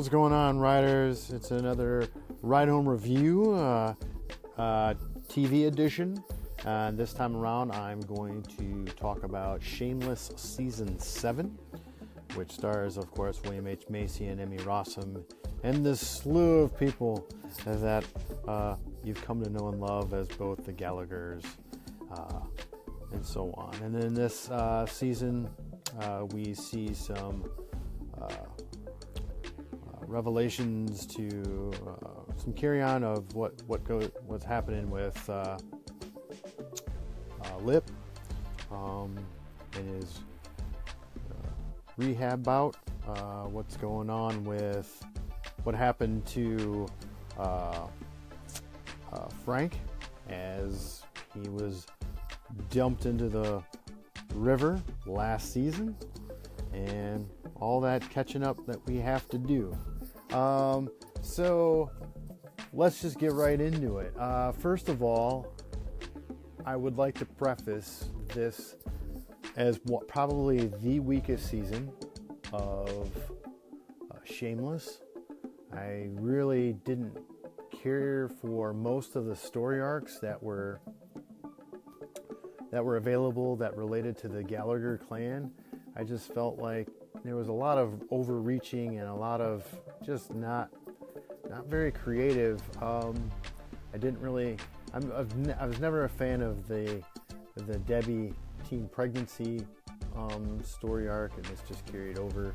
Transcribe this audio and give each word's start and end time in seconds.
What's 0.00 0.08
going 0.08 0.32
on, 0.32 0.58
riders? 0.58 1.28
It's 1.28 1.50
another 1.50 2.08
Ride 2.40 2.68
Home 2.68 2.88
Review, 2.88 3.52
uh, 3.52 3.92
uh, 4.56 4.94
TV 5.28 5.66
edition. 5.66 6.24
Uh, 6.64 6.90
this 6.92 7.12
time 7.12 7.36
around, 7.36 7.72
I'm 7.72 8.00
going 8.00 8.40
to 8.56 8.86
talk 8.94 9.24
about 9.24 9.62
Shameless 9.62 10.30
Season 10.36 10.98
7, 10.98 11.54
which 12.32 12.50
stars, 12.50 12.96
of 12.96 13.10
course, 13.10 13.42
William 13.44 13.66
H. 13.66 13.90
Macy 13.90 14.28
and 14.28 14.40
Emmy 14.40 14.56
Rossum, 14.60 15.22
and 15.64 15.84
this 15.84 16.00
slew 16.00 16.60
of 16.60 16.78
people 16.78 17.28
that 17.66 18.06
uh, 18.48 18.76
you've 19.04 19.22
come 19.22 19.44
to 19.44 19.50
know 19.50 19.68
and 19.68 19.82
love 19.82 20.14
as 20.14 20.28
both 20.28 20.64
the 20.64 20.72
Gallaghers 20.72 21.44
uh, 22.10 22.40
and 23.12 23.22
so 23.22 23.52
on. 23.58 23.74
And 23.82 23.94
then 23.94 24.14
this 24.14 24.50
uh, 24.50 24.86
season, 24.86 25.50
we 26.32 26.54
see 26.54 26.94
some 26.94 27.44
revelations 30.10 31.06
to 31.06 31.70
uh, 31.86 32.32
some 32.36 32.52
carry 32.52 32.82
on 32.82 33.04
of 33.04 33.32
what 33.34 33.62
what 33.66 33.84
go, 33.84 34.00
what's 34.26 34.44
happening 34.44 34.90
with 34.90 35.30
uh, 35.30 35.56
uh, 37.44 37.58
Lip 37.60 37.88
um, 38.70 39.16
in 39.78 39.86
his 39.86 40.18
rehab 41.96 42.42
bout. 42.42 42.76
What's 43.50 43.76
going 43.76 44.08
on 44.08 44.44
with 44.44 45.04
what 45.64 45.74
happened 45.74 46.24
to 46.26 46.86
Frank 49.44 49.80
as 50.28 51.02
he 51.34 51.48
was 51.48 51.86
dumped 52.70 53.06
into 53.06 53.28
the 53.28 53.62
river 54.34 54.80
last 55.06 55.52
season 55.52 55.96
and 56.72 57.28
all 57.56 57.80
that 57.80 58.08
catching 58.10 58.42
up 58.42 58.64
that 58.66 58.84
we 58.86 58.96
have 58.96 59.28
to 59.28 59.38
do. 59.38 59.76
Um, 60.32 60.90
so 61.22 61.90
let's 62.72 63.02
just 63.02 63.18
get 63.18 63.32
right 63.32 63.60
into 63.60 63.98
it. 63.98 64.14
Uh, 64.18 64.52
first 64.52 64.88
of 64.88 65.02
all, 65.02 65.54
I 66.64 66.76
would 66.76 66.96
like 66.96 67.18
to 67.18 67.24
preface 67.24 68.10
this 68.28 68.76
as 69.56 69.80
what 69.84 70.06
probably 70.06 70.66
the 70.80 71.00
weakest 71.00 71.50
season 71.50 71.90
of 72.52 73.10
uh, 74.10 74.18
Shameless. 74.24 75.00
I 75.72 76.08
really 76.12 76.74
didn't 76.84 77.16
care 77.70 78.28
for 78.40 78.72
most 78.72 79.16
of 79.16 79.26
the 79.26 79.36
story 79.36 79.80
arcs 79.80 80.18
that 80.20 80.42
were 80.42 80.80
that 82.70 82.84
were 82.84 82.96
available 82.98 83.56
that 83.56 83.76
related 83.76 84.16
to 84.18 84.28
the 84.28 84.44
Gallagher 84.44 84.98
clan. 84.98 85.50
I 85.96 86.04
just 86.04 86.32
felt 86.32 86.58
like 86.58 86.88
there 87.24 87.36
was 87.36 87.48
a 87.48 87.52
lot 87.52 87.78
of 87.78 88.02
overreaching 88.10 88.98
and 88.98 89.08
a 89.08 89.14
lot 89.14 89.40
of 89.40 89.64
just 90.04 90.34
not 90.34 90.70
not 91.48 91.66
very 91.66 91.90
creative. 91.90 92.62
Um, 92.82 93.30
I 93.92 93.98
didn't 93.98 94.20
really. 94.20 94.56
I'm, 94.92 95.12
ne- 95.36 95.54
i 95.54 95.66
was 95.66 95.78
never 95.78 96.04
a 96.04 96.08
fan 96.08 96.42
of 96.42 96.66
the 96.68 97.02
the 97.54 97.78
Debbie 97.78 98.32
teen 98.68 98.88
pregnancy 98.88 99.66
um, 100.16 100.62
story 100.62 101.08
arc, 101.08 101.36
and 101.36 101.44
this 101.46 101.60
just 101.68 101.84
carried 101.86 102.18
over 102.18 102.54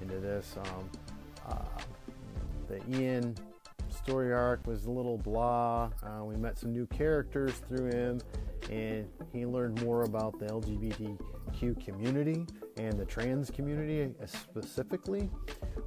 into 0.00 0.18
this. 0.18 0.56
Um, 0.58 0.90
uh, 1.48 1.82
the 2.68 2.98
Ian 2.98 3.34
story 3.90 4.32
arc 4.32 4.66
was 4.66 4.86
a 4.86 4.90
little 4.90 5.18
blah. 5.18 5.90
Uh, 6.02 6.24
we 6.24 6.36
met 6.36 6.58
some 6.58 6.72
new 6.72 6.86
characters 6.86 7.54
through 7.68 7.90
him, 7.90 8.20
and 8.70 9.08
he 9.32 9.46
learned 9.46 9.82
more 9.82 10.02
about 10.02 10.38
the 10.38 10.46
LGBTQ 10.46 11.84
community 11.84 12.46
and 12.76 12.98
the 12.98 13.04
trans 13.04 13.50
community 13.50 14.12
specifically, 14.26 15.28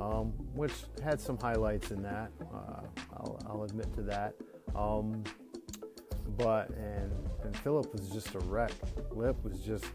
um, 0.00 0.32
which 0.54 0.72
had 1.02 1.20
some 1.20 1.38
highlights 1.38 1.90
in 1.90 2.02
that. 2.02 2.30
Uh, 2.52 2.80
I'll, 3.14 3.40
I'll, 3.48 3.62
admit 3.64 3.92
to 3.94 4.02
that. 4.02 4.34
Um, 4.76 5.24
but 6.36 6.70
and 6.70 7.12
and 7.42 7.56
Philip 7.58 7.92
was 7.92 8.08
just 8.10 8.34
a 8.34 8.38
wreck. 8.40 8.72
Lip 9.10 9.36
was 9.42 9.60
just 9.60 9.86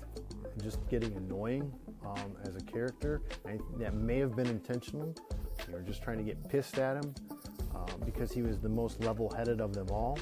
just 0.61 0.87
getting 0.89 1.15
annoying 1.15 1.71
um, 2.05 2.35
as 2.43 2.55
a 2.55 2.61
character. 2.61 3.21
That 3.77 3.93
may 3.93 4.19
have 4.19 4.35
been 4.35 4.47
intentional. 4.47 5.15
You 5.67 5.73
were 5.73 5.81
just 5.81 6.03
trying 6.03 6.17
to 6.17 6.23
get 6.23 6.47
pissed 6.49 6.77
at 6.77 6.97
him 6.97 7.13
um, 7.75 8.01
because 8.05 8.31
he 8.31 8.41
was 8.41 8.59
the 8.59 8.69
most 8.69 8.99
level-headed 9.01 9.61
of 9.61 9.73
them 9.73 9.87
all. 9.89 10.17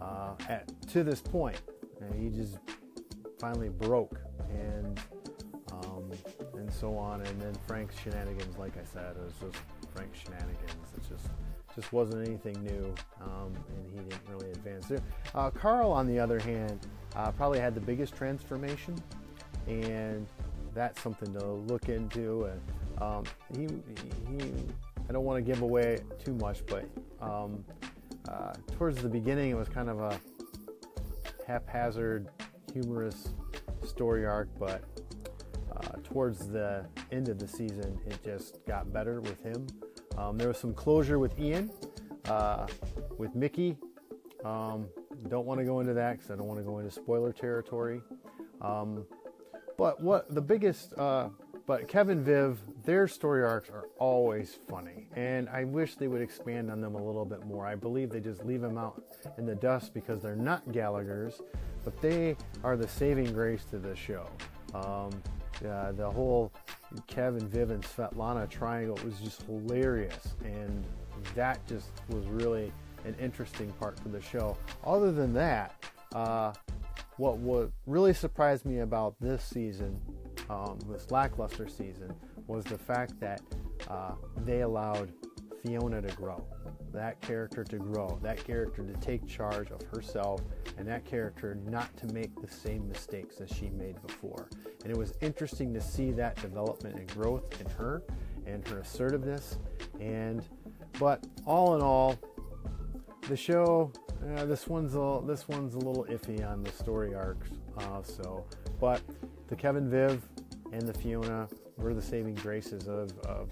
Uh, 0.00 0.34
at, 0.48 0.68
to 0.88 1.04
this 1.04 1.20
point, 1.20 1.60
and 2.02 2.14
he 2.22 2.28
just 2.36 2.58
finally 3.38 3.68
broke 3.68 4.20
and 4.50 5.00
and 6.62 6.72
so 6.72 6.96
on. 6.96 7.20
And 7.22 7.40
then 7.40 7.54
Frank's 7.66 7.98
shenanigans, 7.98 8.56
like 8.56 8.76
I 8.76 8.84
said, 8.84 9.16
it 9.16 9.22
was 9.22 9.34
just 9.40 9.64
Frank's 9.94 10.18
shenanigans. 10.18 10.88
It 10.96 11.08
just 11.08 11.26
just 11.74 11.92
wasn't 11.92 12.26
anything 12.26 12.62
new, 12.64 12.94
um, 13.22 13.54
and 13.68 13.86
he 13.90 13.96
didn't 13.96 14.20
really 14.28 14.50
advance 14.50 14.88
there. 14.88 15.00
Uh, 15.34 15.48
Carl, 15.50 15.90
on 15.90 16.06
the 16.06 16.18
other 16.20 16.38
hand, 16.38 16.86
uh, 17.16 17.32
probably 17.32 17.58
had 17.58 17.74
the 17.74 17.80
biggest 17.80 18.14
transformation, 18.14 18.94
and 19.66 20.26
that's 20.74 21.00
something 21.00 21.32
to 21.32 21.44
look 21.46 21.88
into. 21.88 22.44
And 22.44 22.60
um, 23.00 23.24
he, 23.56 23.62
he, 24.28 24.52
I 25.08 25.12
don't 25.14 25.24
want 25.24 25.42
to 25.42 25.50
give 25.50 25.62
away 25.62 26.00
too 26.22 26.34
much, 26.34 26.60
but 26.66 26.84
um, 27.22 27.64
uh, 28.28 28.52
towards 28.76 29.00
the 29.00 29.08
beginning, 29.08 29.50
it 29.50 29.56
was 29.56 29.68
kind 29.68 29.88
of 29.88 29.98
a 29.98 30.20
haphazard, 31.46 32.28
humorous 32.72 33.30
story 33.84 34.26
arc, 34.26 34.48
but 34.58 34.82
uh, 35.76 35.96
towards 36.04 36.48
the 36.48 36.86
end 37.10 37.28
of 37.28 37.38
the 37.38 37.48
season, 37.48 37.98
it 38.06 38.18
just 38.24 38.64
got 38.66 38.92
better 38.92 39.20
with 39.20 39.42
him. 39.42 39.66
Um, 40.18 40.36
there 40.38 40.48
was 40.48 40.58
some 40.58 40.74
closure 40.74 41.18
with 41.18 41.38
Ian, 41.38 41.70
uh, 42.28 42.66
with 43.18 43.34
Mickey. 43.34 43.76
Um, 44.44 44.86
don't 45.28 45.46
want 45.46 45.60
to 45.60 45.64
go 45.64 45.80
into 45.80 45.94
that 45.94 46.18
because 46.18 46.30
I 46.30 46.36
don't 46.36 46.46
want 46.46 46.60
to 46.60 46.64
go 46.64 46.78
into 46.78 46.90
spoiler 46.90 47.32
territory. 47.32 48.02
Um, 48.60 49.04
but 49.76 50.02
what 50.02 50.32
the 50.34 50.42
biggest, 50.42 50.92
uh, 50.94 51.28
but 51.66 51.88
Kevin 51.88 52.22
Viv, 52.24 52.58
their 52.84 53.06
story 53.06 53.44
arcs 53.44 53.70
are 53.70 53.88
always 53.98 54.58
funny, 54.68 55.08
and 55.14 55.48
I 55.48 55.64
wish 55.64 55.94
they 55.94 56.08
would 56.08 56.22
expand 56.22 56.70
on 56.70 56.80
them 56.80 56.94
a 56.94 57.02
little 57.02 57.24
bit 57.24 57.44
more. 57.44 57.66
I 57.66 57.74
believe 57.74 58.10
they 58.10 58.20
just 58.20 58.44
leave 58.44 58.60
them 58.60 58.78
out 58.78 59.02
in 59.38 59.46
the 59.46 59.54
dust 59.54 59.94
because 59.94 60.20
they're 60.20 60.36
not 60.36 60.70
Gallagher's, 60.72 61.40
but 61.84 62.00
they 62.00 62.36
are 62.64 62.76
the 62.76 62.88
saving 62.88 63.32
grace 63.32 63.64
to 63.66 63.78
the 63.78 63.94
show. 63.94 64.26
Um, 64.74 65.10
the 65.60 66.10
whole 66.12 66.52
Kevin, 67.06 67.48
Viv, 67.48 67.70
and 67.70 67.82
Svetlana 67.82 68.48
triangle 68.48 68.98
was 69.04 69.18
just 69.20 69.42
hilarious, 69.42 70.34
and 70.44 70.84
that 71.34 71.64
just 71.66 71.90
was 72.08 72.26
really 72.26 72.72
an 73.04 73.14
interesting 73.20 73.70
part 73.72 73.98
for 74.00 74.08
the 74.08 74.20
show. 74.20 74.56
Other 74.84 75.12
than 75.12 75.32
that, 75.34 75.74
uh, 76.14 76.52
what 77.16 77.38
what 77.38 77.70
really 77.86 78.14
surprised 78.14 78.64
me 78.64 78.80
about 78.80 79.14
this 79.20 79.44
season, 79.44 80.00
um, 80.50 80.78
this 80.88 81.10
lackluster 81.10 81.68
season, 81.68 82.12
was 82.46 82.64
the 82.64 82.78
fact 82.78 83.18
that 83.20 83.40
uh, 83.88 84.12
they 84.44 84.60
allowed 84.60 85.12
Fiona 85.62 86.02
to 86.02 86.14
grow, 86.14 86.44
that 86.92 87.20
character 87.20 87.62
to 87.64 87.76
grow, 87.76 88.18
that 88.22 88.42
character 88.44 88.82
to 88.82 88.92
take 89.00 89.26
charge 89.26 89.70
of 89.70 89.80
herself, 89.94 90.40
and 90.76 90.86
that 90.88 91.04
character 91.04 91.56
not 91.66 91.96
to 91.96 92.06
make 92.08 92.30
the 92.40 92.52
same 92.52 92.88
mistakes 92.88 93.40
as 93.40 93.48
she 93.50 93.70
made 93.70 94.00
before. 94.02 94.48
And 94.82 94.90
it 94.90 94.96
was 94.96 95.14
interesting 95.20 95.72
to 95.74 95.80
see 95.80 96.10
that 96.12 96.36
development 96.42 96.96
and 96.96 97.06
growth 97.08 97.60
in 97.60 97.70
her 97.70 98.02
and 98.46 98.66
her 98.68 98.80
assertiveness. 98.80 99.58
And 100.00 100.44
but 100.98 101.24
all 101.46 101.74
in 101.76 101.80
all, 101.80 102.18
the 103.28 103.36
show 103.36 103.92
uh, 104.36 104.44
this 104.44 104.68
one's 104.68 104.94
a 104.94 105.20
this 105.26 105.48
one's 105.48 105.74
a 105.74 105.78
little 105.78 106.04
iffy 106.04 106.48
on 106.48 106.62
the 106.62 106.70
story 106.70 107.14
arcs. 107.14 107.50
Uh, 107.78 108.02
so, 108.02 108.44
but 108.80 109.00
the 109.48 109.56
Kevin 109.56 109.90
Viv 109.90 110.22
and 110.72 110.82
the 110.82 110.94
Fiona 110.94 111.48
were 111.76 111.94
the 111.94 112.02
saving 112.02 112.34
graces 112.36 112.88
of, 112.88 113.18
of 113.20 113.48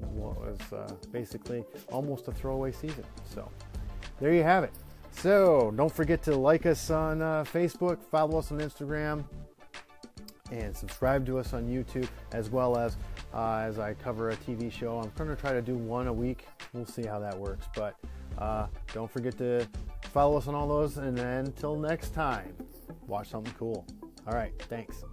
what 0.00 0.40
was 0.40 0.72
uh, 0.72 0.92
basically 1.12 1.64
almost 1.92 2.28
a 2.28 2.32
throwaway 2.32 2.72
season. 2.72 3.04
So 3.32 3.48
there 4.20 4.32
you 4.32 4.42
have 4.42 4.64
it. 4.64 4.72
So 5.10 5.72
don't 5.76 5.92
forget 5.92 6.22
to 6.24 6.36
like 6.36 6.66
us 6.66 6.90
on 6.90 7.22
uh, 7.22 7.44
Facebook, 7.44 8.02
follow 8.02 8.38
us 8.38 8.52
on 8.52 8.58
Instagram, 8.58 9.24
and 10.50 10.76
subscribe 10.76 11.26
to 11.26 11.38
us 11.38 11.52
on 11.52 11.66
YouTube, 11.66 12.08
as 12.32 12.50
well 12.50 12.76
as 12.76 12.96
uh, 13.34 13.58
as 13.58 13.78
I 13.78 13.94
cover 13.94 14.30
a 14.30 14.36
TV 14.36 14.70
show. 14.70 14.98
I'm 14.98 15.10
going 15.16 15.30
to 15.30 15.36
try 15.36 15.52
to 15.52 15.62
do 15.62 15.74
one 15.74 16.06
a 16.06 16.12
week. 16.12 16.46
We'll 16.72 16.86
see 16.86 17.04
how 17.04 17.18
that 17.20 17.36
works. 17.36 17.66
But 17.74 17.96
uh, 18.38 18.66
don't 18.92 19.10
forget 19.10 19.36
to 19.38 19.66
follow 20.16 20.38
us 20.38 20.48
on 20.48 20.54
all 20.54 20.66
those. 20.66 20.96
And 20.96 21.18
until 21.18 21.76
next 21.76 22.14
time, 22.14 22.56
watch 23.06 23.28
something 23.28 23.52
cool. 23.58 23.86
All 24.26 24.32
right, 24.32 24.54
thanks. 24.62 25.04